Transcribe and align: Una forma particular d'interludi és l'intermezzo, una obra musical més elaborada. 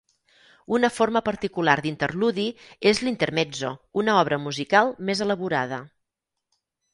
Una 0.75 0.87
forma 0.93 1.21
particular 1.27 1.75
d'interludi 1.85 2.45
és 2.93 3.01
l'intermezzo, 3.09 3.71
una 4.05 4.17
obra 4.23 4.41
musical 4.47 4.91
més 5.11 5.23
elaborada. 5.27 5.81